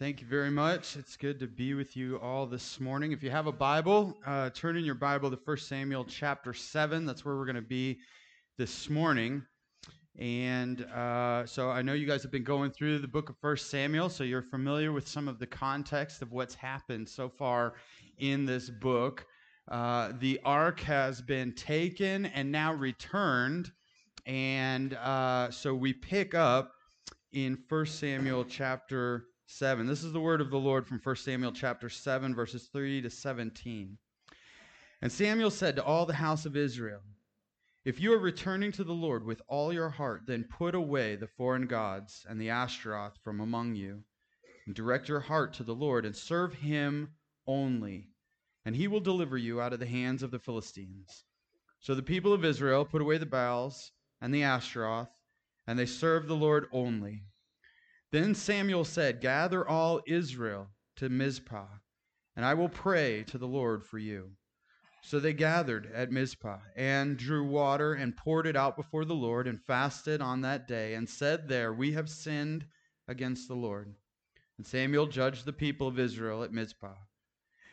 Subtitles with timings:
[0.00, 0.96] Thank you very much.
[0.96, 3.12] It's good to be with you all this morning.
[3.12, 7.04] If you have a Bible, uh, turn in your Bible to 1 Samuel chapter 7.
[7.04, 7.98] That's where we're going to be
[8.56, 9.42] this morning.
[10.18, 13.58] And uh, so I know you guys have been going through the book of 1
[13.58, 17.74] Samuel, so you're familiar with some of the context of what's happened so far
[18.16, 19.26] in this book.
[19.70, 23.70] Uh, the ark has been taken and now returned.
[24.24, 26.72] And uh, so we pick up
[27.34, 29.84] in 1 Samuel chapter 7.
[29.86, 33.10] This is the word of the Lord from 1 Samuel chapter 7, verses 3 to
[33.10, 33.98] 17.
[35.02, 37.00] And Samuel said to all the house of Israel,
[37.84, 41.26] If you are returning to the Lord with all your heart, then put away the
[41.26, 44.04] foreign gods and the Ashtaroth from among you,
[44.66, 47.10] and direct your heart to the Lord, and serve him
[47.46, 48.08] only,
[48.64, 51.24] and he will deliver you out of the hands of the Philistines.
[51.80, 53.90] So the people of Israel put away the Baals
[54.20, 55.20] and the Ashtaroth,
[55.66, 57.24] and they served the Lord only.
[58.12, 61.68] Then Samuel said, Gather all Israel to Mizpah,
[62.34, 64.32] and I will pray to the Lord for you.
[65.02, 69.46] So they gathered at Mizpah, and drew water, and poured it out before the Lord,
[69.46, 72.66] and fasted on that day, and said there, We have sinned
[73.08, 73.94] against the Lord.
[74.58, 76.96] And Samuel judged the people of Israel at Mizpah.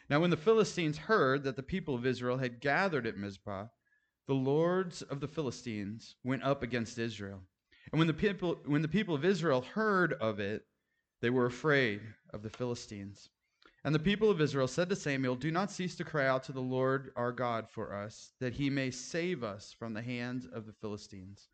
[0.10, 3.66] Now when the Philistines heard that the people of Israel had gathered at Mizpah,
[4.26, 7.44] the lords of the Philistines went up against Israel.
[7.92, 10.64] And when the people when the people of Israel heard of it,
[11.22, 12.02] they were afraid
[12.34, 13.30] of the Philistines.
[13.84, 16.52] And the people of Israel said to Samuel, Do not cease to cry out to
[16.52, 20.66] the Lord our God for us, that he may save us from the hands of
[20.66, 21.48] the Philistines.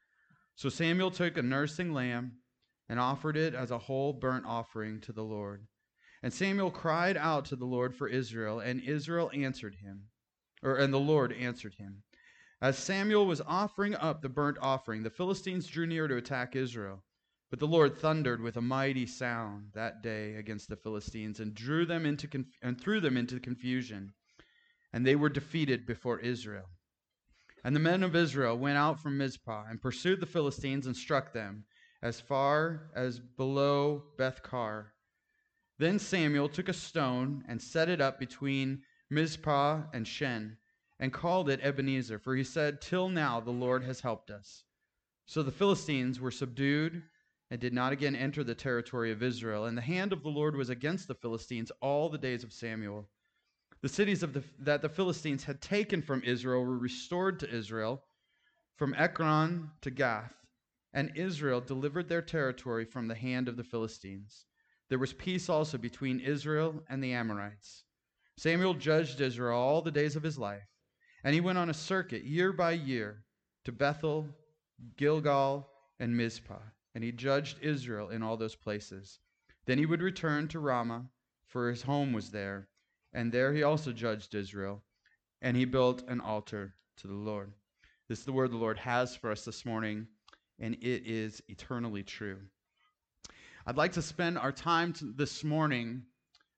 [0.56, 2.32] So Samuel took a nursing lamb
[2.90, 5.68] and offered it as a whole burnt offering to the Lord.
[6.24, 10.06] And Samuel cried out to the Lord for Israel, and Israel answered him,
[10.64, 12.04] or and the Lord answered him.
[12.64, 17.04] As Samuel was offering up the burnt offering, the Philistines drew near to attack Israel.
[17.50, 21.86] But the Lord thundered with a mighty sound that day against the Philistines and drew
[21.86, 24.14] them into conf- and threw them into confusion,
[24.94, 26.70] and they were defeated before Israel.
[27.66, 31.34] And the men of Israel went out from Mizpah and pursued the Philistines and struck
[31.34, 31.66] them
[32.02, 34.94] as far as below Beth-car.
[35.80, 40.60] Then Samuel took a stone and set it up between Mizpah and Shen
[41.00, 44.64] and called it Ebenezer, for he said, Till now the Lord has helped us.
[45.26, 47.04] So the Philistines were subdued
[47.50, 49.66] and did not again enter the territory of Israel.
[49.66, 53.08] And the hand of the Lord was against the Philistines all the days of Samuel.
[53.82, 58.02] The cities the, that the Philistines had taken from Israel were restored to Israel,
[58.78, 60.34] from Ekron to Gath,
[60.94, 64.46] and Israel delivered their territory from the hand of the Philistines.
[64.90, 67.84] There was peace also between Israel and the Amorites.
[68.38, 70.73] Samuel judged Israel all the days of his life.
[71.24, 73.24] And he went on a circuit year by year
[73.64, 74.28] to Bethel,
[74.98, 75.70] Gilgal,
[76.00, 76.60] and Mizpah,
[76.96, 79.20] and he judged Israel in all those places.
[79.66, 81.06] Then he would return to Ramah,
[81.48, 82.68] for his home was there,
[83.14, 84.82] and there he also judged Israel,
[85.42, 87.54] and he built an altar to the Lord.
[88.10, 90.08] This is the word the Lord has for us this morning,
[90.60, 92.40] and it is eternally true.
[93.66, 96.04] I'd like to spend our time this morning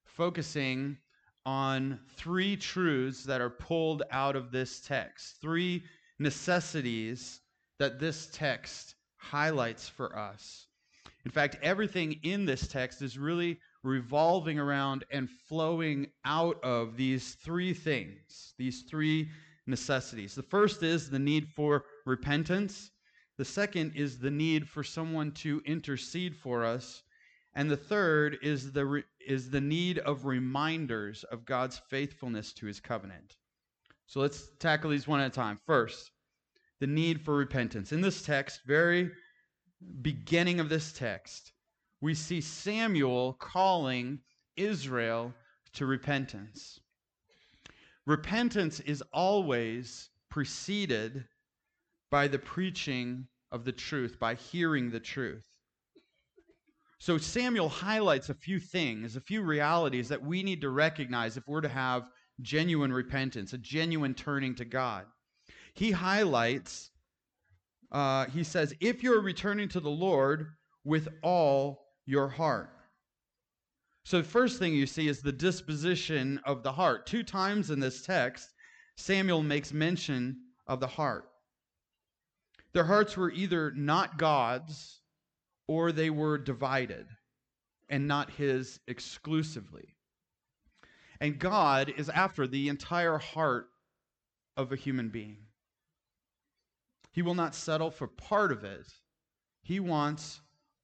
[0.05, 0.97] focusing
[1.45, 5.83] on three truths that are pulled out of this text, three
[6.19, 7.41] necessities
[7.79, 10.67] that this text highlights for us.
[11.25, 17.35] In fact, everything in this text is really revolving around and flowing out of these
[17.35, 19.29] three things, these three
[19.67, 20.35] necessities.
[20.35, 22.91] The first is the need for repentance.
[23.37, 27.03] The second is the need for someone to intercede for us.
[27.55, 32.65] And the third is the, re- is the need of reminders of God's faithfulness to
[32.65, 33.37] his covenant.
[34.07, 35.59] So let's tackle these one at a time.
[35.65, 36.11] First,
[36.79, 37.91] the need for repentance.
[37.91, 39.09] In this text, very
[40.01, 41.53] beginning of this text,
[42.01, 44.19] we see Samuel calling
[44.57, 45.33] Israel
[45.73, 46.79] to repentance.
[48.05, 51.25] Repentance is always preceded
[52.11, 55.45] by the preaching of the truth, by hearing the truth.
[57.05, 61.47] So Samuel highlights a few things, a few realities that we need to recognize if
[61.47, 62.09] we're to have
[62.41, 65.05] genuine repentance, a genuine turning to God.
[65.75, 66.89] He highlights,
[67.91, 70.47] uh, he says, if you're returning to the Lord
[70.83, 72.71] with all your heart.
[74.03, 77.05] So, the first thing you see is the disposition of the heart.
[77.05, 78.49] Two times in this text,
[78.97, 81.25] Samuel makes mention of the heart.
[82.73, 85.03] Their hearts were either not God's
[85.67, 87.07] or they were divided
[87.89, 89.95] and not his exclusively.
[91.19, 93.67] And God is after the entire heart
[94.57, 95.37] of a human being.
[97.11, 98.87] He will not settle for part of it,
[99.61, 100.41] he wants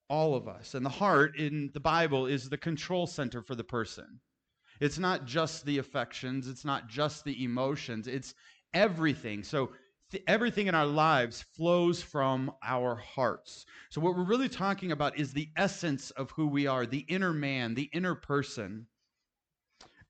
[0.07, 0.73] all of us.
[0.73, 4.19] And the heart in the Bible is the control center for the person.
[4.79, 8.33] It's not just the affections, it's not just the emotions, it's
[8.73, 9.43] everything.
[9.43, 9.71] So
[10.11, 13.65] th- everything in our lives flows from our hearts.
[13.89, 17.33] So what we're really talking about is the essence of who we are, the inner
[17.33, 18.85] man, the inner person.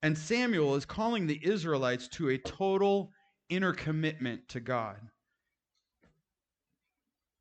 [0.04, 3.12] And Samuel is calling the Israelites to a total
[3.50, 4.98] inner commitment to God.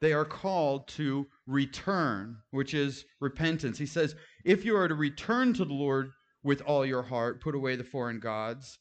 [0.00, 3.78] They are called to return, which is repentance.
[3.78, 4.14] He says,
[4.44, 6.10] if you are to return to the Lord
[6.42, 8.78] with all your heart, put away the foreign gods,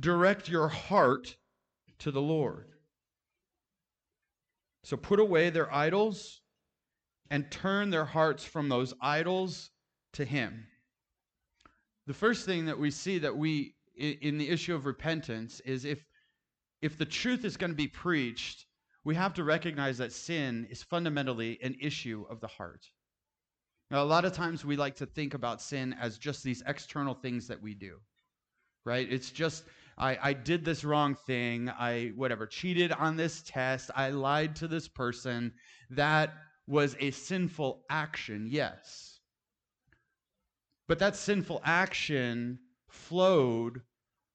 [0.00, 1.36] direct your heart
[2.00, 2.66] to the Lord.
[4.84, 6.40] So put away their idols
[7.30, 9.70] and turn their hearts from those idols
[10.14, 10.66] to Him.
[12.06, 16.04] The first thing that we see that we in the issue of repentance is if
[16.80, 18.66] if the truth is going to be preached,
[19.04, 22.88] we have to recognize that sin is fundamentally an issue of the heart.
[23.90, 27.14] Now, a lot of times we like to think about sin as just these external
[27.14, 27.96] things that we do,
[28.84, 29.10] right?
[29.10, 29.64] It's just,
[29.98, 31.68] I, I did this wrong thing.
[31.68, 33.90] I, whatever, cheated on this test.
[33.94, 35.52] I lied to this person.
[35.90, 36.34] That
[36.66, 39.20] was a sinful action, yes.
[40.86, 43.82] But that sinful action flowed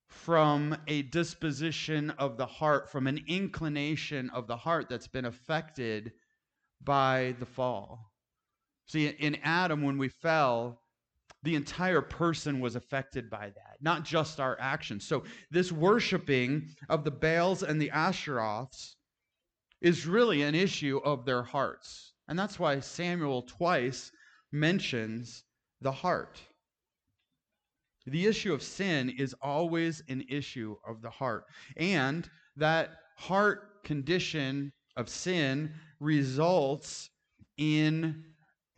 [0.07, 6.11] from a disposition of the heart, from an inclination of the heart that's been affected
[6.83, 8.11] by the fall.
[8.85, 10.82] See, in Adam, when we fell,
[11.43, 15.05] the entire person was affected by that, not just our actions.
[15.05, 18.95] So, this worshiping of the Baals and the Asheroths
[19.81, 22.13] is really an issue of their hearts.
[22.29, 24.11] And that's why Samuel twice
[24.51, 25.43] mentions
[25.81, 26.41] the heart.
[28.05, 31.45] The issue of sin is always an issue of the heart.
[31.75, 37.09] And that heart condition of sin results
[37.57, 38.23] in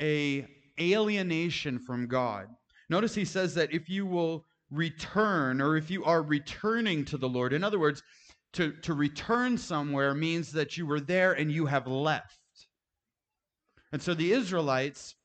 [0.02, 0.48] a
[0.80, 2.48] alienation from God.
[2.90, 7.30] Notice he says that if you will return or if you are returning to the
[7.30, 8.04] Lord, in other words,
[8.54, 12.40] to, to return somewhere means that you were there and you have left.
[13.92, 15.16] And so the Israelites,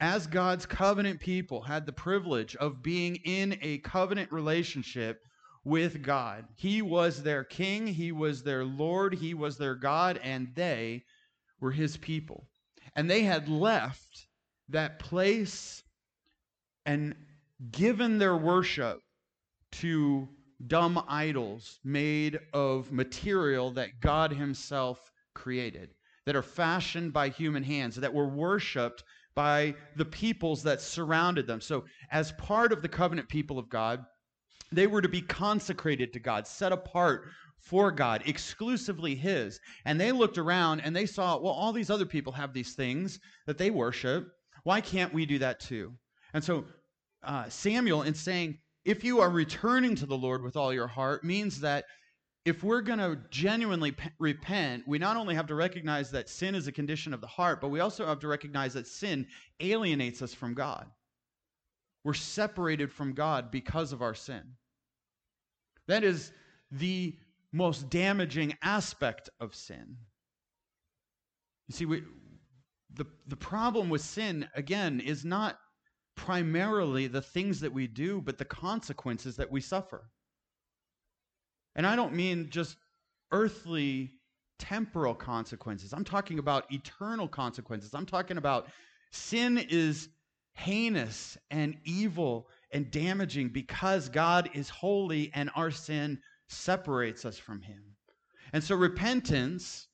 [0.00, 5.20] as God's covenant people, had the privilege of being in a covenant relationship
[5.64, 6.44] with God.
[6.56, 11.04] He was their king, He was their Lord, He was their God, and they
[11.60, 12.48] were His people.
[12.96, 14.26] And they had left
[14.68, 15.82] that place
[16.86, 17.14] and
[17.70, 19.00] given their worship
[19.72, 20.28] to
[20.66, 25.90] dumb idols made of material that God Himself created,
[26.26, 29.02] that are fashioned by human hands, that were worshiped
[29.34, 31.60] by the peoples that surrounded them.
[31.60, 34.04] So, as part of the covenant people of God,
[34.70, 37.28] they were to be consecrated to God, set apart
[37.60, 39.60] for God, exclusively His.
[39.84, 43.20] And they looked around and they saw, well, all these other people have these things
[43.46, 44.28] that they worship.
[44.64, 45.92] Why can't we do that too?
[46.34, 46.64] And so
[47.22, 51.24] uh, Samuel, in saying, if you are returning to the Lord with all your heart,
[51.24, 51.84] means that
[52.44, 56.66] if we're going to genuinely repent, we not only have to recognize that sin is
[56.66, 59.26] a condition of the heart, but we also have to recognize that sin
[59.60, 60.90] alienates us from God.
[62.04, 64.42] We're separated from God because of our sin.
[65.86, 66.32] That is
[66.72, 67.16] the
[67.52, 69.96] most damaging aspect of sin.
[71.68, 72.02] You see, we,
[72.94, 75.58] the, the problem with sin, again, is not
[76.16, 80.10] primarily the things that we do, but the consequences that we suffer.
[81.74, 82.76] And I don't mean just
[83.30, 84.12] earthly,
[84.58, 85.92] temporal consequences.
[85.92, 87.94] I'm talking about eternal consequences.
[87.94, 88.68] I'm talking about
[89.10, 90.08] sin is
[90.54, 97.62] heinous and evil and damaging because God is holy and our sin separates us from
[97.62, 97.82] Him.
[98.52, 99.88] And so repentance,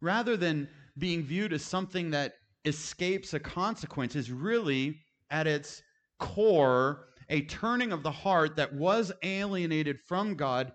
[0.00, 2.34] rather than being viewed as something that
[2.64, 5.82] escapes a consequence, is really at its
[6.18, 10.72] core a turning of the heart that was alienated from God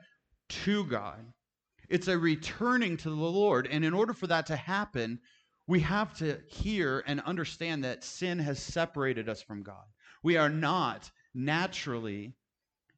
[0.50, 1.26] to God.
[1.90, 3.68] It's a returning to the Lord.
[3.70, 5.20] And in order for that to happen,
[5.68, 9.84] we have to hear and understand that sin has separated us from God.
[10.24, 12.34] We are not naturally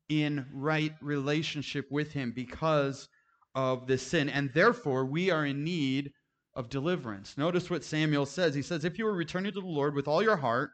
[0.09, 3.07] in right relationship with Him because
[3.55, 4.29] of this sin.
[4.29, 6.11] And therefore, we are in need
[6.53, 7.37] of deliverance.
[7.37, 8.53] Notice what Samuel says.
[8.53, 10.71] He says, If you are returning to the Lord with all your heart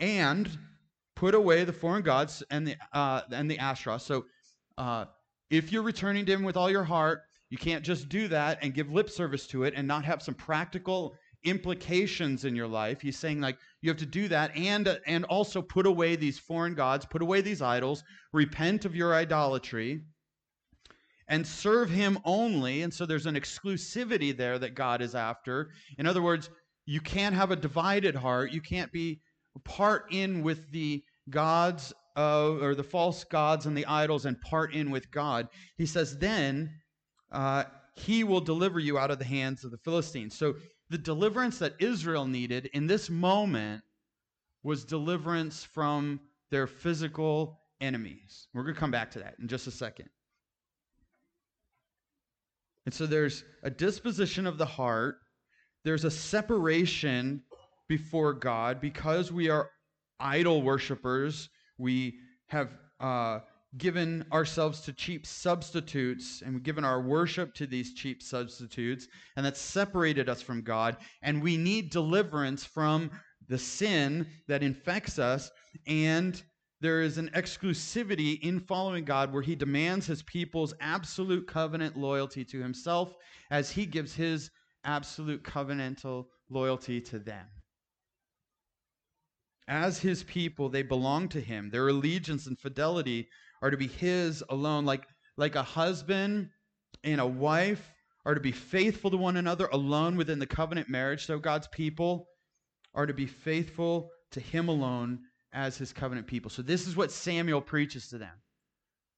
[0.00, 0.48] and
[1.16, 3.98] put away the foreign gods and the, uh, and the Asherah.
[3.98, 4.24] So,
[4.78, 5.06] uh,
[5.50, 8.72] if you're returning to Him with all your heart, you can't just do that and
[8.72, 13.00] give lip service to it and not have some practical implications in your life.
[13.00, 16.74] He's saying like you have to do that and and also put away these foreign
[16.74, 20.02] gods, put away these idols, repent of your idolatry
[21.28, 22.82] and serve him only.
[22.82, 25.70] And so there's an exclusivity there that God is after.
[25.98, 26.50] In other words,
[26.86, 28.52] you can't have a divided heart.
[28.52, 29.20] You can't be
[29.64, 34.90] part in with the gods or the false gods and the idols and part in
[34.90, 35.48] with God.
[35.78, 36.70] He says, then
[37.30, 37.64] uh,
[37.96, 40.36] he will deliver you out of the hands of the Philistines.
[40.36, 40.54] So
[40.90, 43.82] the deliverance that Israel needed in this moment
[44.62, 48.48] was deliverance from their physical enemies.
[48.52, 50.08] We're going to come back to that in just a second.
[52.84, 55.16] And so there's a disposition of the heart,
[55.84, 57.42] there's a separation
[57.88, 59.70] before God because we are
[60.20, 61.48] idol worshippers.
[61.78, 62.14] We
[62.46, 62.70] have
[63.00, 63.40] uh,
[63.78, 69.44] given ourselves to cheap substitutes and we've given our worship to these cheap substitutes, and
[69.44, 70.96] that's separated us from God.
[71.22, 73.10] And we need deliverance from
[73.48, 75.50] the sin that infects us.
[75.86, 76.40] And
[76.82, 82.44] there is an exclusivity in following God where he demands his people's absolute covenant loyalty
[82.46, 83.14] to himself
[83.52, 84.50] as he gives his
[84.84, 87.46] absolute covenantal loyalty to them.
[89.68, 91.70] As his people, they belong to him.
[91.70, 93.28] Their allegiance and fidelity
[93.62, 96.50] are to be his alone, like, like a husband
[97.04, 97.92] and a wife
[98.26, 101.26] are to be faithful to one another alone within the covenant marriage.
[101.26, 102.26] So God's people
[102.92, 105.20] are to be faithful to him alone
[105.52, 106.50] as his covenant people.
[106.50, 108.34] So this is what Samuel preaches to them,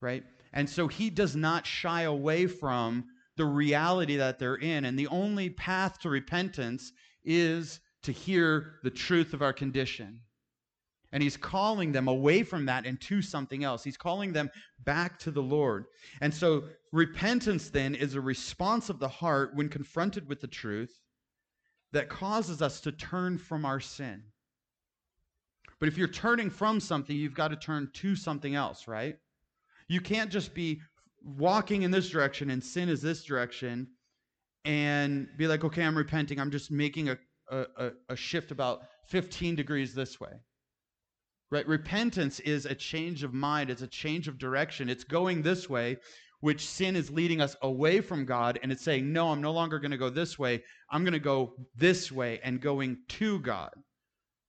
[0.00, 0.24] right?
[0.52, 3.04] And so he does not shy away from
[3.36, 4.84] the reality that they're in.
[4.84, 6.92] And the only path to repentance
[7.24, 10.20] is to hear the truth of our condition.
[11.12, 13.84] And he's calling them away from that and to something else.
[13.84, 14.50] He's calling them
[14.84, 15.84] back to the Lord.
[16.20, 20.92] And so repentance then is a response of the heart when confronted with the truth
[21.92, 24.24] that causes us to turn from our sin.
[25.84, 29.18] But if you're turning from something, you've got to turn to something else, right?
[29.86, 30.80] You can't just be
[31.22, 33.88] walking in this direction and sin is this direction
[34.64, 36.40] and be like, okay, I'm repenting.
[36.40, 37.18] I'm just making a,
[37.50, 40.30] a, a shift about 15 degrees this way.
[41.50, 41.68] Right?
[41.68, 44.88] Repentance is a change of mind, it's a change of direction.
[44.88, 45.98] It's going this way,
[46.40, 49.78] which sin is leading us away from God, and it's saying, No, I'm no longer
[49.78, 50.62] going to go this way.
[50.90, 53.74] I'm going to go this way and going to God.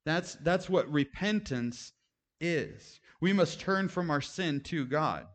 [0.05, 1.91] That's, that's what repentance
[2.39, 3.00] is.
[3.21, 5.25] We must turn from our sin to God.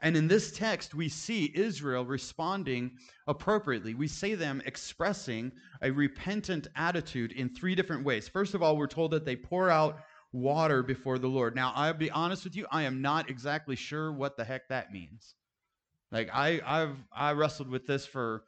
[0.00, 2.92] And in this text, we see Israel responding
[3.26, 3.94] appropriately.
[3.94, 5.50] We see them expressing
[5.82, 8.28] a repentant attitude in three different ways.
[8.28, 9.98] First of all, we're told that they pour out
[10.32, 11.54] water before the Lord.
[11.54, 14.92] Now, I'll be honest with you, I am not exactly sure what the heck that
[14.92, 15.34] means.
[16.12, 18.44] Like I I've I wrestled with this for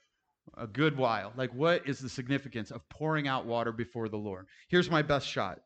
[0.57, 1.33] a good while.
[1.37, 4.47] Like what is the significance of pouring out water before the Lord?
[4.69, 5.61] Here's my best shot.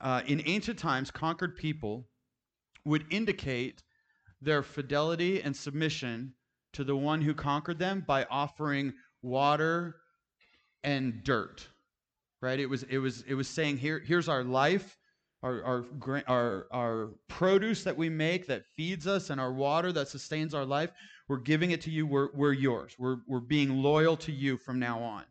[0.00, 2.08] Uh, in ancient times, conquered people
[2.84, 3.82] would indicate
[4.40, 6.34] their fidelity and submission
[6.72, 9.96] to the one who conquered them by offering water
[10.82, 11.68] and dirt
[12.40, 12.58] right?
[12.58, 14.98] It was it was it was saying here here's our life,
[15.42, 20.08] our our our our produce that we make that feeds us, and our water that
[20.08, 20.90] sustains our life.
[21.30, 22.08] We're giving it to you.
[22.08, 22.96] We're we're yours.
[22.98, 25.22] We're we're being loyal to you from now on.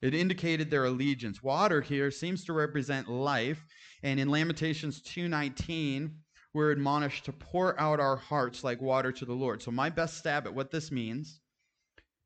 [0.00, 1.42] It indicated their allegiance.
[1.42, 3.62] Water here seems to represent life,
[4.02, 6.14] and in Lamentations 2:19,
[6.54, 9.60] we're admonished to pour out our hearts like water to the Lord.
[9.60, 11.40] So my best stab at what this means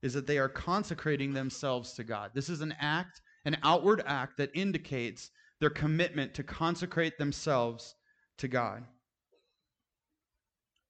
[0.03, 2.31] is that they are consecrating themselves to God.
[2.35, 7.97] This is an act an outward act that indicates their commitment to consecrate themselves
[8.37, 8.85] to God.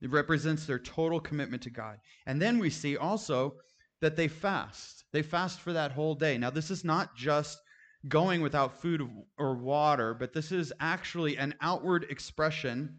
[0.00, 1.98] It represents their total commitment to God.
[2.26, 3.56] And then we see also
[4.00, 5.04] that they fast.
[5.12, 6.38] They fast for that whole day.
[6.38, 7.58] Now, this is not just
[8.06, 9.02] going without food
[9.38, 12.96] or water, but this is actually an outward expression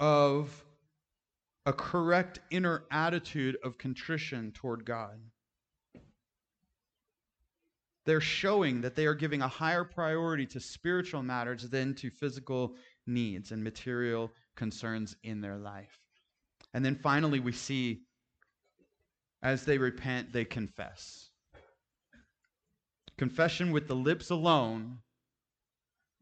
[0.00, 0.64] of
[1.66, 5.20] a correct inner attitude of contrition toward God
[8.06, 12.74] they're showing that they are giving a higher priority to spiritual matters than to physical
[13.06, 15.98] needs and material concerns in their life.
[16.74, 18.02] And then finally, we see
[19.42, 21.30] as they repent, they confess.
[23.16, 24.98] Confession with the lips alone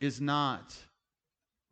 [0.01, 0.77] is not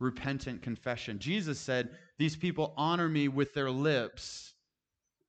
[0.01, 1.21] repentant confession.
[1.21, 4.53] Jesus said, These people honor me with their lips,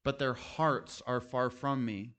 [0.04, 2.16] but their hearts are far from me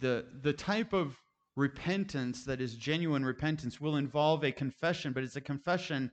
[0.00, 1.16] the the type of
[1.56, 6.10] repentance that is genuine repentance will involve a confession, but it's a confession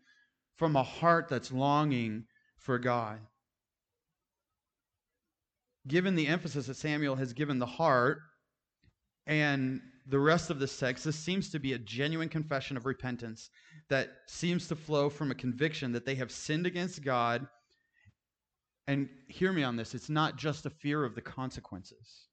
[0.57, 2.25] from a heart that's longing
[2.57, 3.19] for God.
[5.87, 8.19] Given the emphasis that Samuel has given the heart
[9.25, 13.49] and the rest of this text, this seems to be a genuine confession of repentance
[13.89, 17.47] that seems to flow from a conviction that they have sinned against God.
[18.87, 22.27] And hear me on this it's not just a fear of the consequences.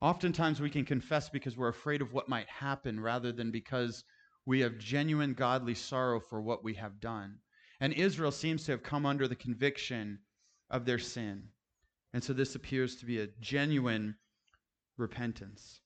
[0.00, 4.04] Oftentimes we can confess because we're afraid of what might happen rather than because
[4.50, 7.36] we have genuine godly sorrow for what we have done.
[7.78, 10.18] And Israel seems to have come under the conviction
[10.70, 11.44] of their sin.
[12.14, 14.16] And so this appears to be a genuine
[14.98, 15.82] repentance.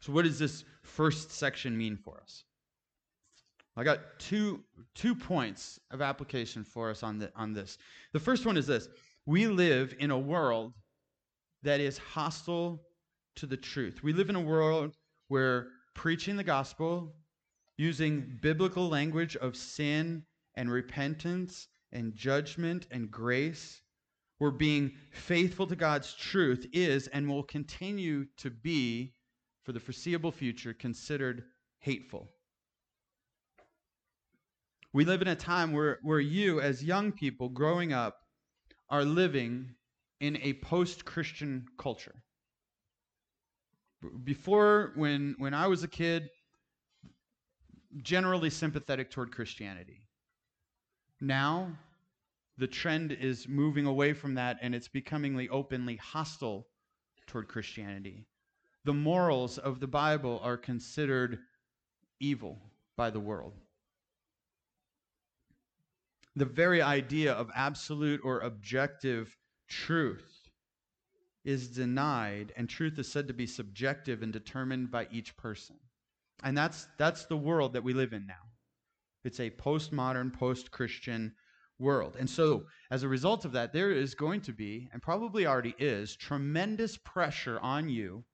[0.00, 2.44] So, what does this first section mean for us?
[3.76, 4.64] I got two,
[4.94, 7.76] two points of application for us on, the, on this.
[8.14, 8.88] The first one is this
[9.26, 10.72] We live in a world
[11.62, 12.80] that is hostile
[13.36, 14.02] to the truth.
[14.02, 14.96] We live in a world
[15.28, 17.14] where preaching the gospel,
[17.80, 20.22] using biblical language of sin
[20.54, 23.80] and repentance and judgment and grace,
[24.36, 29.14] where being faithful to God's truth is and will continue to be,
[29.64, 31.42] for the foreseeable future, considered
[31.78, 32.28] hateful.
[34.92, 38.18] We live in a time where, where you, as young people growing up,
[38.90, 39.74] are living
[40.20, 42.22] in a post Christian culture.
[44.22, 46.28] Before, when, when I was a kid,
[47.98, 50.06] generally sympathetic toward Christianity.
[51.20, 51.76] Now,
[52.56, 56.66] the trend is moving away from that and it's becomingly openly hostile
[57.26, 58.26] toward Christianity.
[58.84, 61.38] The morals of the Bible are considered
[62.18, 62.58] evil
[62.96, 63.54] by the world.
[66.36, 69.36] The very idea of absolute or objective
[69.68, 70.48] truth
[71.44, 75.76] is denied, and truth is said to be subjective and determined by each person.
[76.42, 78.34] And that's, that's the world that we live in now.
[79.24, 81.34] It's a postmodern, post Christian
[81.78, 82.16] world.
[82.18, 85.74] And so, as a result of that, there is going to be, and probably already
[85.78, 88.24] is, tremendous pressure on you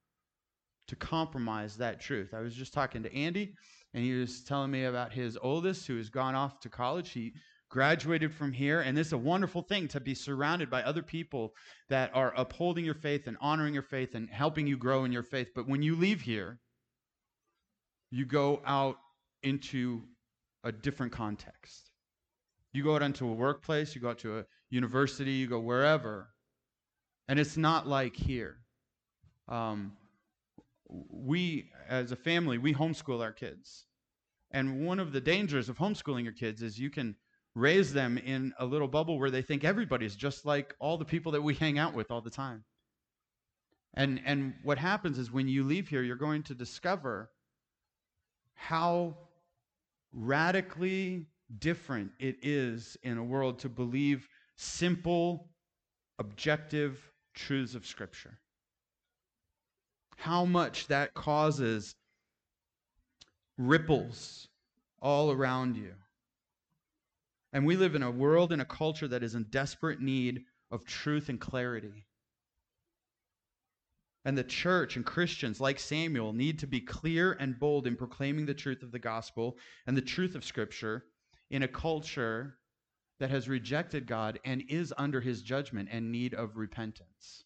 [0.88, 2.34] to compromise that truth.
[2.34, 3.54] I was just talking to Andy,
[3.94, 7.10] and he was telling me about his oldest who has gone off to college.
[7.10, 7.32] He
[7.68, 11.52] graduated from here, and it's a wonderful thing to be surrounded by other people
[11.88, 15.24] that are upholding your faith and honoring your faith and helping you grow in your
[15.24, 15.48] faith.
[15.54, 16.60] But when you leave here,
[18.10, 18.96] you go out
[19.42, 20.02] into
[20.64, 21.90] a different context.
[22.72, 26.28] You go out into a workplace, you go out to a university, you go wherever,
[27.28, 28.56] and it's not like here.
[29.48, 29.92] Um,
[30.88, 33.86] we, as a family, we homeschool our kids.
[34.50, 37.16] And one of the dangers of homeschooling your kids is you can
[37.54, 41.32] raise them in a little bubble where they think everybody's just like all the people
[41.32, 42.64] that we hang out with all the time.
[43.94, 47.30] And, and what happens is when you leave here, you're going to discover
[48.56, 49.16] how
[50.12, 51.26] radically
[51.58, 55.48] different it is in a world to believe simple,
[56.18, 57.00] objective
[57.34, 58.38] truths of Scripture.
[60.16, 61.94] How much that causes
[63.58, 64.48] ripples
[65.00, 65.94] all around you.
[67.52, 70.84] And we live in a world and a culture that is in desperate need of
[70.84, 72.06] truth and clarity.
[74.26, 78.44] And the church and Christians, like Samuel, need to be clear and bold in proclaiming
[78.44, 81.04] the truth of the gospel and the truth of Scripture
[81.50, 82.58] in a culture
[83.20, 87.44] that has rejected God and is under his judgment and need of repentance.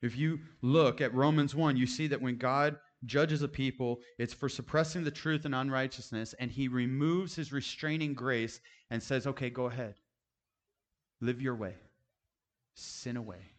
[0.00, 4.32] If you look at Romans 1, you see that when God judges a people, it's
[4.32, 9.50] for suppressing the truth and unrighteousness, and he removes his restraining grace and says, okay,
[9.50, 9.96] go ahead.
[11.20, 11.74] Live your way,
[12.80, 13.52] sin away.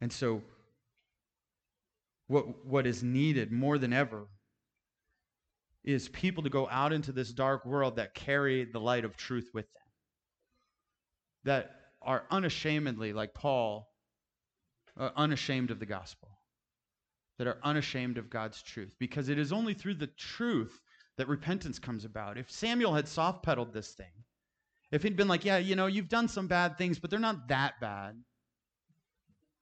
[0.00, 0.42] And so,
[2.28, 4.28] what, what is needed more than ever
[5.82, 9.50] is people to go out into this dark world that carry the light of truth
[9.54, 9.82] with them,
[11.44, 11.70] that
[12.02, 13.88] are unashamedly, like Paul,
[14.98, 16.28] uh, unashamed of the gospel,
[17.38, 20.78] that are unashamed of God's truth, because it is only through the truth
[21.16, 22.38] that repentance comes about.
[22.38, 24.12] If Samuel had soft pedaled this thing,
[24.90, 27.48] if he'd been like, yeah, you know, you've done some bad things, but they're not
[27.48, 28.16] that bad.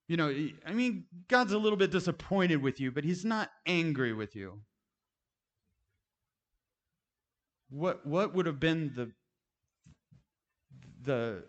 [0.08, 0.32] You know,
[0.64, 4.60] I mean, God's a little bit disappointed with you, but he's not angry with you.
[7.68, 9.10] What what would have been the
[11.02, 11.42] the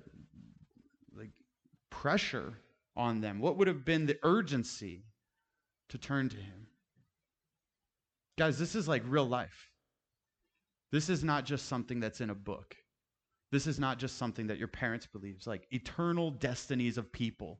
[1.15, 1.29] like
[1.91, 2.57] pressure
[2.95, 3.39] on them?
[3.39, 5.03] What would have been the urgency
[5.89, 6.67] to turn to Him?
[8.39, 9.71] Guys, this is like real life.
[10.91, 12.75] This is not just something that's in a book.
[13.51, 15.37] This is not just something that your parents believe.
[15.45, 17.59] like eternal destinies of people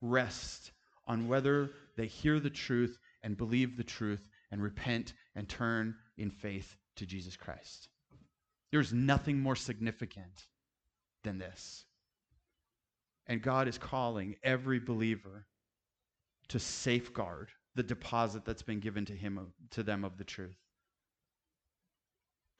[0.00, 0.72] rest
[1.06, 6.30] on whether they hear the truth and believe the truth and repent and turn in
[6.30, 7.88] faith to Jesus Christ.
[8.70, 10.46] There's nothing more significant
[11.22, 11.84] than this.
[13.26, 15.46] And God is calling every believer
[16.48, 20.58] to safeguard the deposit that's been given to him to them of the truth.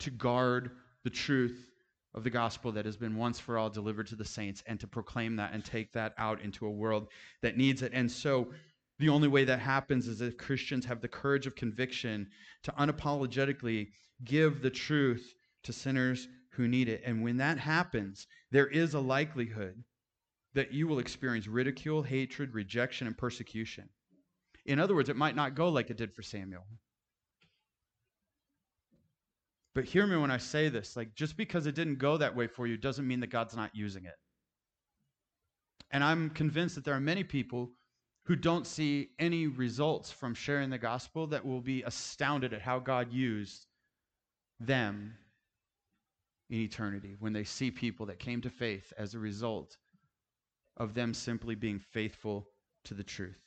[0.00, 0.70] To guard
[1.02, 1.70] the truth
[2.14, 4.86] of the gospel that has been once for all delivered to the saints and to
[4.86, 7.08] proclaim that and take that out into a world
[7.42, 7.92] that needs it.
[7.92, 8.48] And so
[8.98, 12.28] the only way that happens is if Christians have the courage of conviction
[12.62, 13.88] to unapologetically
[14.24, 17.02] give the truth to sinners who need it.
[17.04, 19.82] And when that happens, there is a likelihood
[20.54, 23.88] that you will experience ridicule, hatred, rejection, and persecution.
[24.66, 26.64] In other words, it might not go like it did for Samuel.
[29.74, 30.96] But hear me when I say this.
[30.96, 33.74] Like, just because it didn't go that way for you doesn't mean that God's not
[33.74, 34.14] using it.
[35.90, 37.70] And I'm convinced that there are many people
[38.26, 42.78] who don't see any results from sharing the gospel that will be astounded at how
[42.78, 43.66] God used
[44.60, 45.14] them
[46.50, 49.76] in eternity when they see people that came to faith as a result
[50.76, 52.48] of them simply being faithful
[52.84, 53.40] to the truth.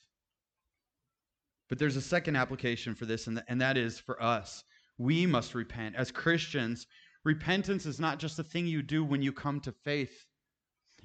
[1.69, 4.63] But there's a second application for this, and, th- and that is for us.
[4.97, 5.95] We must repent.
[5.95, 6.87] As Christians,
[7.23, 10.25] repentance is not just a thing you do when you come to faith.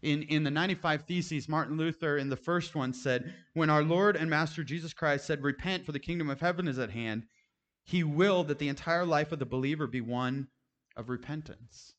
[0.03, 4.17] In, in the 95 Theses, Martin Luther, in the first one, said, When our Lord
[4.17, 7.25] and Master Jesus Christ said, Repent, for the kingdom of heaven is at hand,
[7.85, 10.49] he willed that the entire life of the believer be one
[10.97, 11.95] of repentance.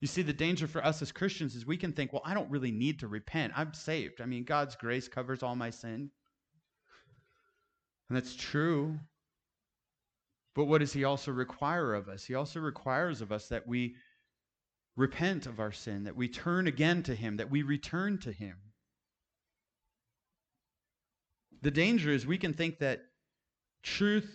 [0.00, 2.50] You see, the danger for us as Christians is we can think, well, I don't
[2.50, 3.52] really need to repent.
[3.56, 4.20] I'm saved.
[4.20, 6.10] I mean, God's grace covers all my sin.
[8.08, 8.98] And that's true.
[10.54, 12.24] But what does He also require of us?
[12.24, 13.96] He also requires of us that we
[14.96, 18.56] repent of our sin, that we turn again to Him, that we return to Him.
[21.62, 23.02] The danger is we can think that
[23.82, 24.30] truth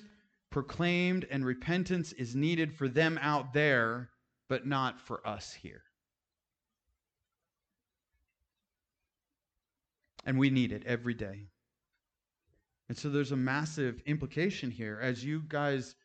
[0.50, 4.10] proclaimed and repentance is needed for them out there
[4.50, 5.84] but not for us here.
[10.26, 11.48] And we need it every day.
[12.90, 15.00] And so there's a massive implication here.
[15.02, 15.96] As you guys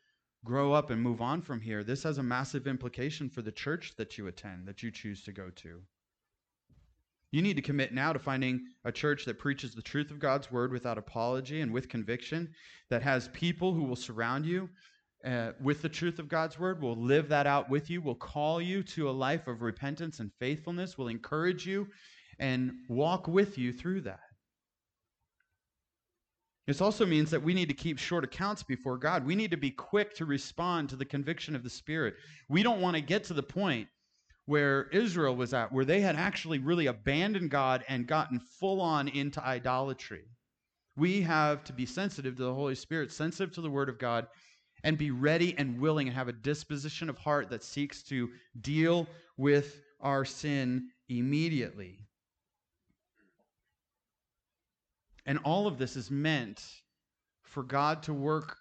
[0.44, 3.94] grow up and move on from here, this has a massive implication for the church
[3.96, 5.80] that you attend, that you choose to go to.
[7.30, 10.50] You need to commit now to finding a church that preaches the truth of God's
[10.50, 12.52] word without apology and with conviction,
[12.90, 14.68] that has people who will surround you
[15.24, 18.60] uh, with the truth of God's word, will live that out with you, will call
[18.60, 21.86] you to a life of repentance and faithfulness, will encourage you
[22.38, 24.20] and walk with you through that.
[26.66, 29.26] This also means that we need to keep short accounts before God.
[29.26, 32.14] We need to be quick to respond to the conviction of the Spirit.
[32.48, 33.88] We don't want to get to the point
[34.46, 39.08] where Israel was at, where they had actually really abandoned God and gotten full on
[39.08, 40.24] into idolatry.
[40.96, 44.26] We have to be sensitive to the Holy Spirit, sensitive to the Word of God,
[44.84, 49.08] and be ready and willing and have a disposition of heart that seeks to deal
[49.36, 51.98] with our sin immediately.
[55.26, 56.64] And all of this is meant
[57.44, 58.56] for God to work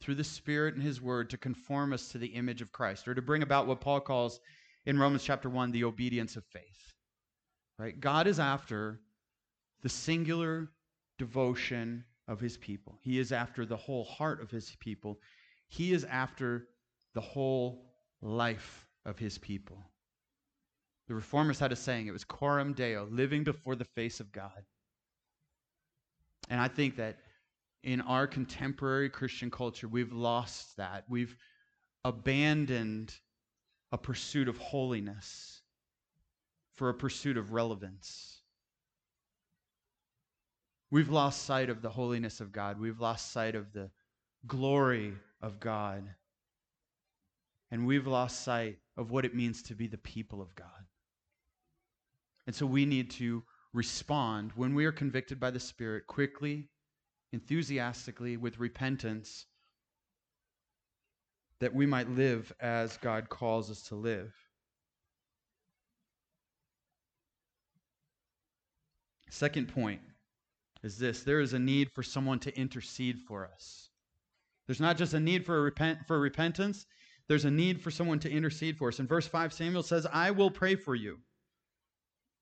[0.00, 3.14] through the Spirit and His Word to conform us to the image of Christ, or
[3.14, 4.40] to bring about what Paul calls
[4.86, 6.92] in Romans chapter 1 the obedience of faith.
[7.78, 7.98] Right?
[7.98, 9.00] God is after
[9.82, 10.70] the singular
[11.18, 15.18] devotion of His people, He is after the whole heart of His people.
[15.68, 16.68] He is after
[17.14, 19.78] the whole life of his people.
[21.08, 24.64] The reformers had a saying, it was coram deo, living before the face of God.
[26.48, 27.18] And I think that
[27.82, 31.04] in our contemporary Christian culture, we've lost that.
[31.08, 31.36] We've
[32.04, 33.14] abandoned
[33.92, 35.62] a pursuit of holiness
[36.74, 38.40] for a pursuit of relevance.
[40.90, 42.78] We've lost sight of the holiness of God.
[42.80, 43.90] We've lost sight of the
[44.46, 46.04] glory of God.
[47.70, 50.68] And we've lost sight of what it means to be the people of God.
[52.46, 53.42] And so we need to
[53.74, 56.68] respond when we are convicted by the Spirit quickly,
[57.32, 59.46] enthusiastically, with repentance,
[61.58, 64.32] that we might live as God calls us to live.
[69.28, 70.00] Second point
[70.84, 73.90] is this there is a need for someone to intercede for us.
[74.66, 76.86] There's not just a need for, a repent, for repentance,
[77.26, 79.00] there's a need for someone to intercede for us.
[79.00, 81.18] In verse 5, Samuel says, I will pray for you.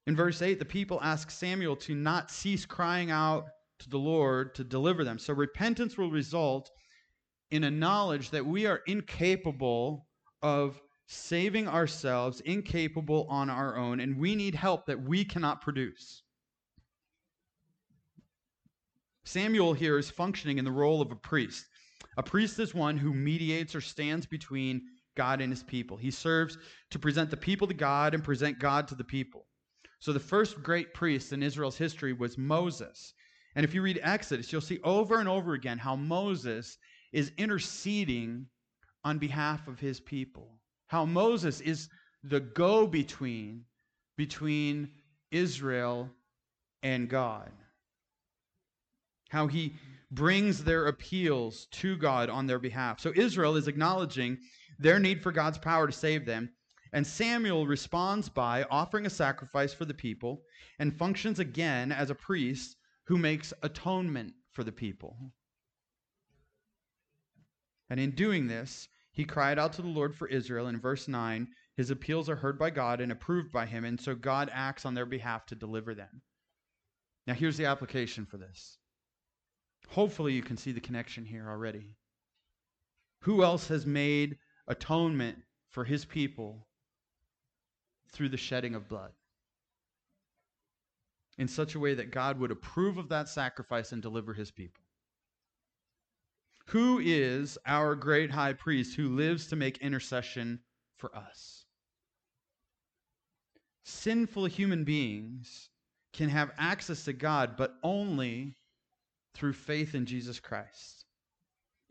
[0.06, 3.44] In verse 8, the people ask Samuel to not cease crying out
[3.78, 5.18] to the Lord to deliver them.
[5.18, 6.70] So repentance will result
[7.50, 10.06] in a knowledge that we are incapable
[10.42, 16.22] of saving ourselves, incapable on our own, and we need help that we cannot produce.
[19.24, 21.66] Samuel here is functioning in the role of a priest.
[22.16, 24.82] A priest is one who mediates or stands between
[25.16, 25.96] God and his people.
[25.96, 26.58] He serves
[26.90, 29.46] to present the people to God and present God to the people.
[30.02, 33.14] So the first great priest in Israel's history was Moses.
[33.54, 36.76] And if you read Exodus, you'll see over and over again how Moses
[37.12, 38.46] is interceding
[39.04, 40.58] on behalf of his people.
[40.88, 41.88] How Moses is
[42.24, 43.64] the go between
[44.16, 44.90] between
[45.30, 46.10] Israel
[46.82, 47.52] and God.
[49.30, 49.76] How he
[50.10, 52.98] brings their appeals to God on their behalf.
[52.98, 54.38] So Israel is acknowledging
[54.80, 56.50] their need for God's power to save them.
[56.92, 60.42] And Samuel responds by offering a sacrifice for the people
[60.78, 62.76] and functions again as a priest
[63.06, 65.16] who makes atonement for the people.
[67.88, 70.68] And in doing this, he cried out to the Lord for Israel.
[70.68, 74.14] In verse 9, his appeals are heard by God and approved by him, and so
[74.14, 76.22] God acts on their behalf to deliver them.
[77.26, 78.78] Now, here's the application for this.
[79.88, 81.96] Hopefully, you can see the connection here already.
[83.20, 86.66] Who else has made atonement for his people
[88.12, 89.12] through the shedding of blood?
[91.38, 94.82] In such a way that God would approve of that sacrifice and deliver his people.
[96.66, 100.60] Who is our great high priest who lives to make intercession
[100.96, 101.64] for us?
[103.84, 105.70] Sinful human beings
[106.12, 108.56] can have access to God, but only
[109.34, 111.06] through faith in Jesus Christ.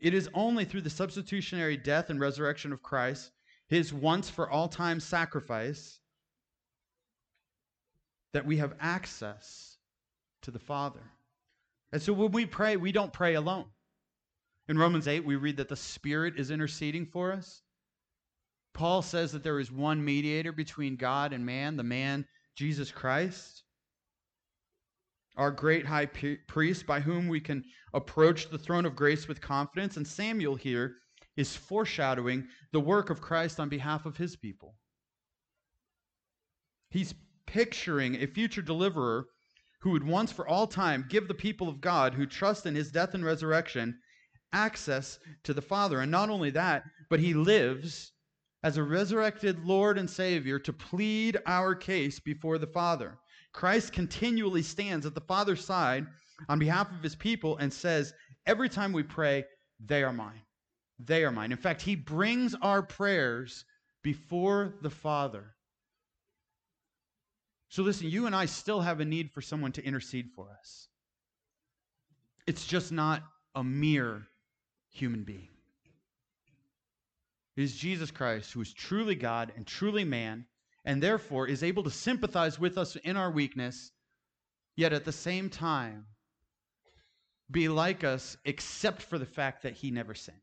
[0.00, 3.30] It is only through the substitutionary death and resurrection of Christ,
[3.68, 6.00] his once for all time sacrifice,
[8.32, 9.76] that we have access
[10.42, 11.02] to the Father.
[11.92, 13.66] And so when we pray, we don't pray alone.
[14.68, 17.62] In Romans 8, we read that the Spirit is interceding for us.
[18.74, 23.64] Paul says that there is one mediator between God and man, the man Jesus Christ
[25.36, 26.06] our great high
[26.46, 27.64] priest by whom we can
[27.94, 29.96] approach the throne of grace with confidence.
[29.96, 30.96] And Samuel here
[31.36, 34.74] is foreshadowing the work of Christ on behalf of his people.
[36.90, 37.14] He's
[37.46, 39.26] picturing a future deliverer
[39.80, 42.90] who would once for all time give the people of God who trust in his
[42.90, 43.98] death and resurrection
[44.52, 46.00] access to the Father.
[46.00, 48.12] And not only that, but he lives
[48.62, 53.18] as a resurrected Lord and Savior to plead our case before the Father.
[53.52, 56.06] Christ continually stands at the Father's side
[56.48, 58.14] on behalf of his people and says,
[58.46, 59.44] Every time we pray,
[59.80, 60.42] they are mine.
[60.98, 61.52] They are mine.
[61.52, 63.64] In fact, he brings our prayers
[64.02, 65.54] before the Father.
[67.72, 70.88] So listen, you and I still have a need for someone to intercede for us.
[72.46, 73.22] It's just not
[73.54, 74.28] a mere
[74.90, 75.48] human being.
[77.56, 80.44] It is Jesus Christ, who is truly God and truly man,
[80.84, 83.90] and therefore is able to sympathize with us in our weakness,
[84.76, 86.04] yet at the same time
[87.50, 90.36] be like us, except for the fact that he never sinned.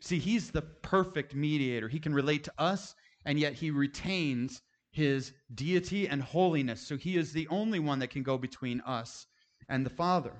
[0.00, 1.86] See, he's the perfect mediator.
[1.86, 4.60] He can relate to us, and yet he retains
[4.94, 6.86] his deity and holiness.
[6.86, 9.26] So he is the only one that can go between us
[9.68, 10.32] and the Father.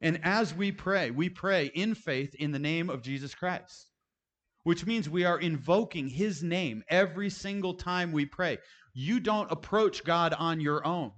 [0.00, 3.92] And as we pray, we pray in faith in the name of Jesus Christ
[4.64, 8.58] which means we are invoking his name every single time we pray.
[8.94, 11.12] You don't approach God on your own.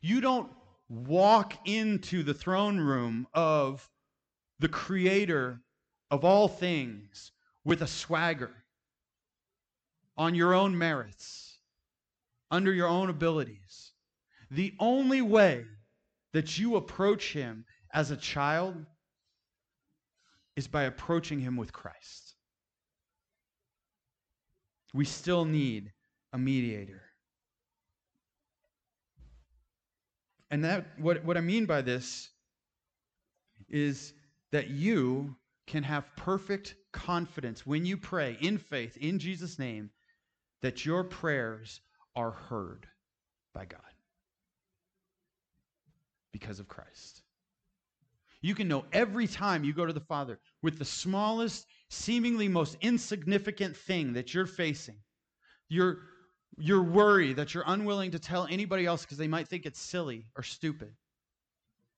[0.00, 0.50] You don't
[0.88, 3.88] walk into the throne room of
[4.58, 5.60] the creator
[6.10, 7.32] of all things
[7.64, 8.63] with a swagger
[10.16, 11.58] on your own merits,
[12.50, 13.92] under your own abilities.
[14.50, 15.64] The only way
[16.32, 18.76] that you approach him as a child
[20.56, 22.34] is by approaching him with Christ.
[24.92, 25.92] We still need
[26.32, 27.02] a mediator.
[30.50, 32.30] And that what, what I mean by this
[33.68, 34.12] is
[34.52, 35.34] that you
[35.66, 39.90] can have perfect confidence when you pray in faith in Jesus' name
[40.64, 41.82] that your prayers
[42.16, 42.86] are heard
[43.52, 43.82] by God
[46.32, 47.20] because of Christ.
[48.40, 52.78] You can know every time you go to the Father with the smallest, seemingly most
[52.80, 54.96] insignificant thing that you're facing.
[55.68, 55.98] Your,
[56.56, 60.24] your worry that you're unwilling to tell anybody else because they might think it's silly
[60.34, 60.94] or stupid.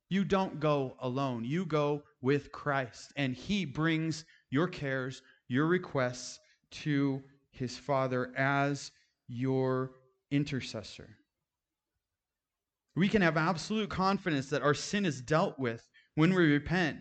[0.09, 1.45] You don't go alone.
[1.45, 6.41] You go with Christ, and He brings your cares, your requests
[6.83, 7.23] to
[7.57, 8.91] His Father as
[9.29, 9.93] your
[10.31, 11.17] intercessor.
[12.95, 16.99] We can have absolute confidence that our sin is dealt with when we repent,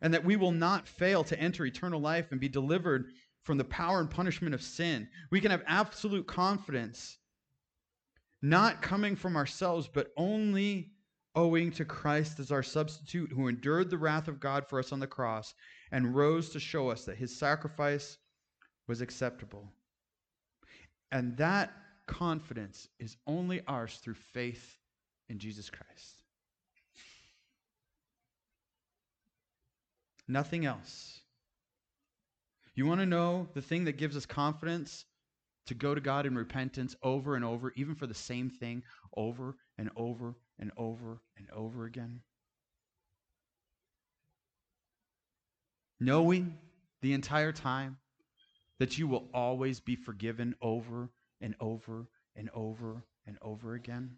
[0.00, 3.06] and that we will not fail to enter eternal life and be delivered
[3.42, 5.08] from the power and punishment of sin.
[5.30, 7.18] We can have absolute confidence,
[8.40, 10.92] not coming from ourselves, but only
[11.34, 15.00] owing to Christ as our substitute, who endured the wrath of God for us on
[15.00, 15.54] the cross
[15.90, 18.18] and rose to show us that his sacrifice
[18.88, 19.68] was acceptable.
[21.10, 21.72] And that
[22.06, 24.78] confidence is only ours through faith
[25.28, 26.22] in Jesus Christ.
[30.28, 31.20] Nothing else.
[32.74, 35.04] You want to know the thing that gives us confidence
[35.66, 38.82] to go to God in repentance over and over, even for the same thing
[39.16, 42.20] over and over and over and over again?
[46.00, 46.56] Knowing
[47.00, 47.96] the entire time
[48.82, 51.08] that you will always be forgiven over
[51.40, 54.16] and over and over and over again.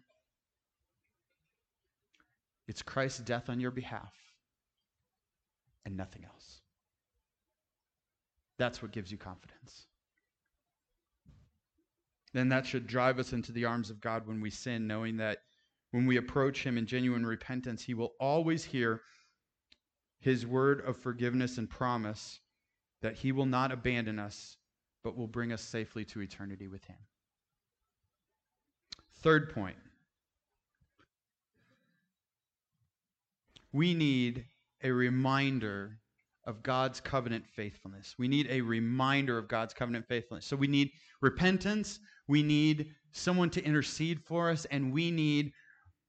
[2.67, 4.11] It's Christ's death on your behalf
[5.85, 6.61] and nothing else.
[8.57, 9.85] That's what gives you confidence.
[12.33, 15.37] Then that should drive us into the arms of God when we sin, knowing that
[15.91, 19.01] when we approach Him in genuine repentance, He will always hear
[20.21, 22.39] His word of forgiveness and promise
[23.05, 24.57] that He will not abandon us,
[25.03, 26.97] but will bring us safely to eternity with Him.
[29.21, 29.75] Third point
[33.71, 34.43] we need
[34.83, 35.99] a reminder
[36.45, 38.15] of God's covenant faithfulness.
[38.17, 40.47] We need a reminder of God's covenant faithfulness.
[40.47, 40.89] So we need
[41.21, 45.51] repentance, we need someone to intercede for us, and we need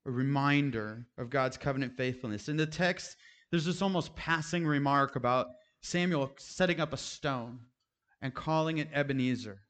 [0.07, 2.49] a reminder of God's covenant faithfulness.
[2.49, 3.17] In the text,
[3.51, 5.47] there's this almost passing remark about
[5.81, 7.59] Samuel setting up a stone
[8.21, 9.61] and calling it Ebenezer.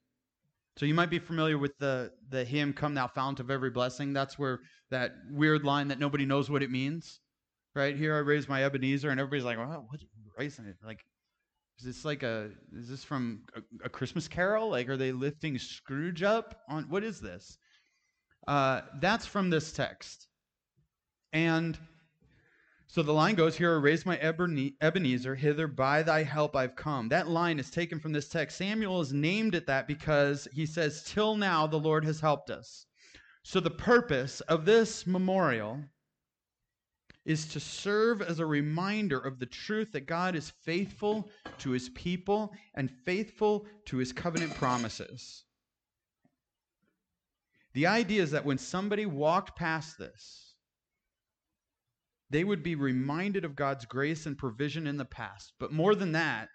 [0.78, 4.14] So you might be familiar with the, the hymn, Come Thou Fount of Every Blessing.
[4.14, 4.60] That's where
[4.92, 7.20] that weird line that nobody knows what it means.
[7.76, 10.02] Right here, I raise my Ebenezer, and everybody's like, "Well, what
[10.38, 10.78] raising it?
[10.84, 11.00] Like,
[11.80, 12.50] is this like a?
[12.74, 14.70] Is this from a, a, Christmas Carol?
[14.70, 16.86] Like, are they lifting Scrooge up on?
[16.90, 17.58] What is this?"
[18.48, 20.28] Uh, that's from this text,
[21.34, 21.78] and
[22.88, 27.10] so the line goes here, I raise my Ebenezer, hither by thy help I've come.
[27.10, 28.58] That line is taken from this text.
[28.58, 32.86] Samuel is named at that because he says, Till now the Lord has helped us.
[33.44, 35.84] So the purpose of this memorial
[37.26, 41.90] is to serve as a reminder of the truth that God is faithful to his
[41.90, 45.44] people and faithful to his covenant promises.
[47.74, 50.47] The idea is that when somebody walked past this,
[52.30, 55.54] they would be reminded of God's grace and provision in the past.
[55.60, 56.50] But more than that,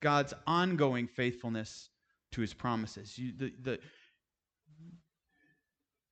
[0.00, 1.90] God's ongoing faithfulness
[2.32, 3.16] to his promises.
[3.16, 3.78] You, the, the,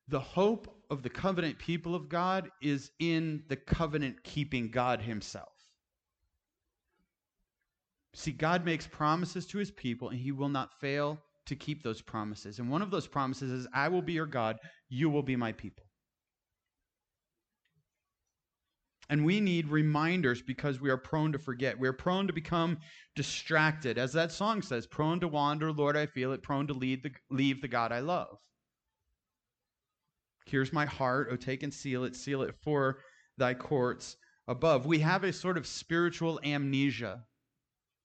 [0.08, 5.48] the hope of the covenant people of God is in the covenant keeping God himself.
[8.14, 12.02] See, God makes promises to his people, and he will not fail to keep those
[12.02, 12.58] promises.
[12.58, 14.56] And one of those promises is, I will be your God,
[14.88, 15.84] you will be my people.
[19.10, 21.76] And we need reminders because we are prone to forget.
[21.76, 22.78] We're prone to become
[23.16, 23.98] distracted.
[23.98, 27.60] As that song says, prone to wander, Lord, I feel it, prone to the, leave
[27.60, 28.38] the God I love.
[30.46, 33.00] Here's my heart, oh, take and seal it, seal it for
[33.36, 34.86] thy courts above.
[34.86, 37.24] We have a sort of spiritual amnesia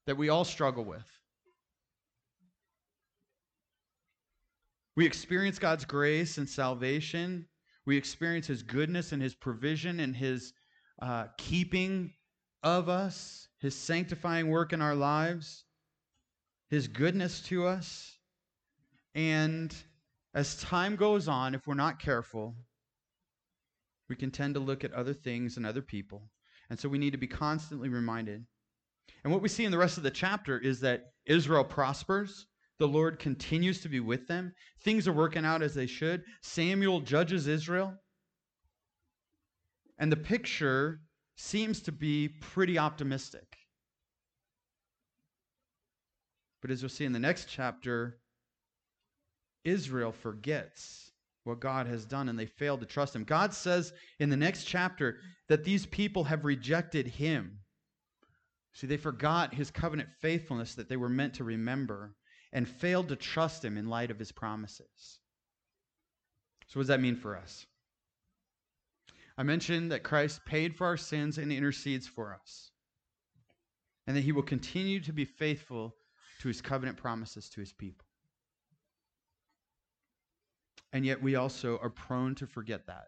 [0.08, 1.06] that we all struggle with.
[4.96, 7.46] We experience God's grace and salvation.
[7.86, 10.54] We experience his goodness and his provision and his
[11.01, 12.13] uh, keeping
[12.63, 15.65] of us, His sanctifying work in our lives,
[16.69, 18.17] His goodness to us.
[19.13, 19.73] And
[20.34, 22.55] as time goes on, if we're not careful,
[24.10, 26.29] we can tend to look at other things and other people.
[26.69, 28.45] And so we need to be constantly reminded.
[29.23, 32.47] And what we see in the rest of the chapter is that Israel prospers.
[32.77, 34.53] The Lord continues to be with them.
[34.81, 36.23] Things are working out as they should.
[36.41, 37.97] Samuel judges Israel.
[39.97, 41.01] And the picture
[41.36, 43.58] seems to be pretty optimistic.
[46.62, 48.17] But as you'll see in the next chapter,
[49.63, 51.12] Israel forgets
[51.43, 53.23] what God has done and they fail to trust him.
[53.23, 57.60] God says in the next chapter that these people have rejected him.
[58.73, 62.15] See, they forgot his covenant faithfulness that they were meant to remember
[62.51, 65.19] and failed to trust him in light of his promises.
[66.67, 67.65] So, what does that mean for us?
[69.38, 72.72] I mentioned that Christ paid for our sins and intercedes for us,
[74.07, 75.95] and that he will continue to be faithful
[76.39, 78.05] to his covenant promises to his people.
[80.93, 83.07] And yet, we also are prone to forget that.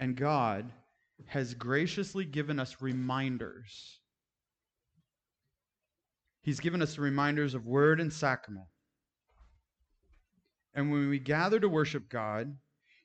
[0.00, 0.72] And God
[1.26, 4.00] has graciously given us reminders.
[6.42, 8.66] He's given us reminders of word and sacrament
[10.78, 12.56] and when we gather to worship God,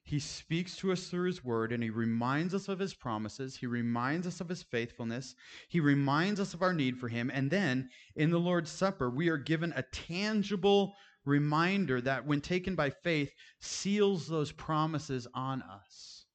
[0.03, 3.55] he speaks to us through his word and he reminds us of his promises.
[3.55, 5.33] He reminds us of his faithfulness.
[5.69, 7.31] He reminds us of our need for him.
[7.33, 10.93] And then in the Lord's Supper, we are given a tangible
[11.25, 16.25] reminder that, when taken by faith, seals those promises on us.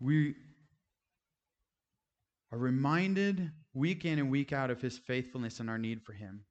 [0.00, 0.34] we
[2.52, 6.44] are reminded week in and week out of his faithfulness and our need for him.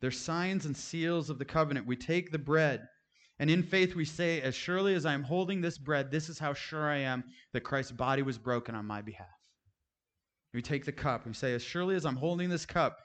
[0.00, 1.86] They're signs and seals of the covenant.
[1.86, 2.86] We take the bread,
[3.38, 6.38] and in faith we say, As surely as I am holding this bread, this is
[6.38, 9.26] how sure I am that Christ's body was broken on my behalf.
[10.52, 12.98] We take the cup and we say, As surely as I'm holding this cup,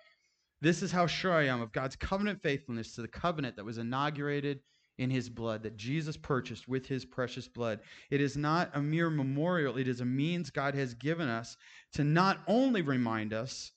[0.61, 3.77] this is how sure I am of God's covenant faithfulness to the covenant that was
[3.77, 4.59] inaugurated
[4.99, 7.79] in his blood, that Jesus purchased with his precious blood.
[8.11, 11.57] It is not a mere memorial, it is a means God has given us
[11.93, 13.71] to not only remind us,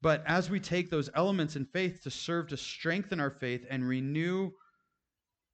[0.00, 3.88] but as we take those elements in faith to serve to strengthen our faith and
[3.88, 4.50] renew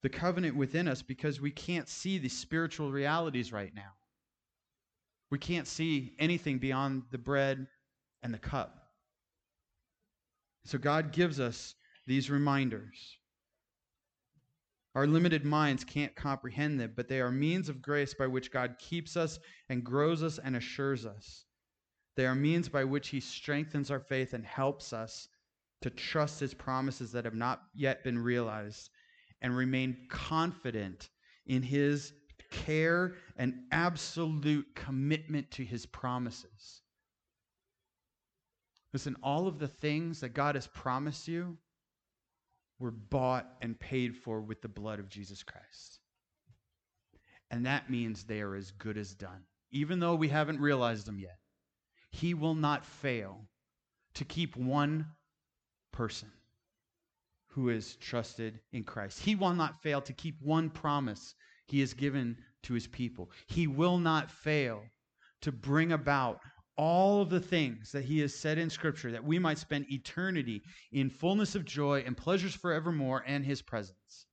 [0.03, 3.93] the covenant within us because we can't see the spiritual realities right now.
[5.31, 7.67] We can't see anything beyond the bread
[8.23, 8.77] and the cup.
[10.65, 11.75] So God gives us
[12.07, 13.20] these reminders.
[14.95, 18.77] Our limited minds can't comprehend them, but they are means of grace by which God
[18.79, 19.39] keeps us
[19.69, 21.45] and grows us and assures us.
[22.17, 25.29] They are means by which He strengthens our faith and helps us
[25.83, 28.91] to trust His promises that have not yet been realized
[29.41, 31.09] and remain confident
[31.47, 32.13] in His
[32.51, 36.83] care and absolute commitment to His promises.
[38.93, 41.57] Listen, all of the things that God has promised you
[42.81, 46.01] were bought and paid for with the blood of Jesus Christ.
[47.51, 51.19] And that means they are as good as done, even though we haven't realized them
[51.19, 51.39] yet.
[52.11, 53.47] He will not fail
[54.15, 55.07] to keep one
[55.93, 56.31] person
[57.49, 59.21] who is trusted in Christ.
[59.21, 61.35] He will not fail to keep one promise
[61.67, 63.31] he has given to his people.
[63.47, 64.83] He will not fail
[65.43, 66.41] to bring about
[66.81, 70.63] all of the things that he has said in Scripture that we might spend eternity
[70.93, 74.25] in fullness of joy and pleasures forevermore and his presence.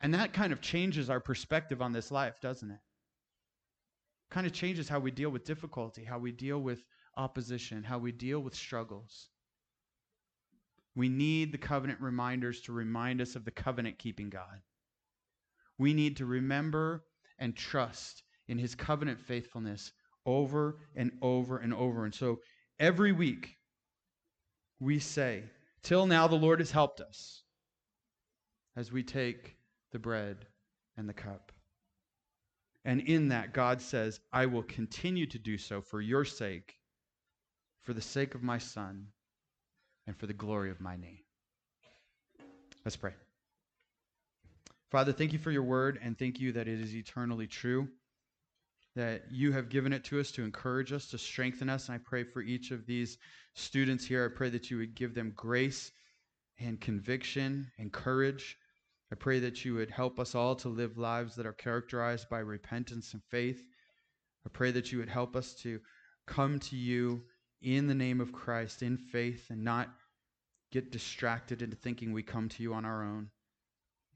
[0.00, 2.78] And that kind of changes our perspective on this life, doesn't it?
[4.30, 6.84] Kind of changes how we deal with difficulty, how we deal with
[7.16, 9.30] opposition, how we deal with struggles.
[10.94, 14.60] We need the covenant reminders to remind us of the covenant keeping God.
[15.76, 17.02] We need to remember
[17.40, 19.92] and trust in his covenant faithfulness
[20.26, 22.04] over and over and over.
[22.04, 22.40] And so
[22.78, 23.56] every week
[24.80, 25.44] we say,
[25.82, 27.42] Till now the Lord has helped us
[28.76, 29.56] as we take
[29.92, 30.46] the bread
[30.96, 31.52] and the cup.
[32.84, 36.74] And in that, God says, I will continue to do so for your sake,
[37.82, 39.06] for the sake of my Son,
[40.06, 41.20] and for the glory of my name.
[42.84, 43.12] Let's pray.
[44.90, 47.88] Father, thank you for your word, and thank you that it is eternally true
[48.96, 51.88] that you have given it to us to encourage us, to strengthen us.
[51.88, 53.18] And I pray for each of these
[53.54, 54.24] students here.
[54.24, 55.90] I pray that you would give them grace
[56.60, 58.56] and conviction and courage.
[59.12, 62.38] I pray that you would help us all to live lives that are characterized by
[62.38, 63.62] repentance and faith.
[64.46, 65.80] I pray that you would help us to
[66.26, 67.22] come to you
[67.62, 69.88] in the name of Christ in faith and not
[70.70, 73.30] get distracted into thinking we come to you on our own.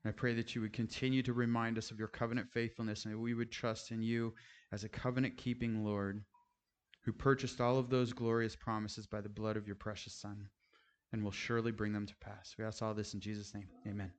[0.05, 3.19] I pray that you would continue to remind us of your covenant faithfulness and that
[3.19, 4.33] we would trust in you
[4.73, 6.25] as a covenant keeping Lord
[7.05, 10.49] who purchased all of those glorious promises by the blood of your precious Son
[11.13, 12.55] and will surely bring them to pass.
[12.59, 13.69] We ask all this in Jesus' name.
[13.87, 14.13] Amen.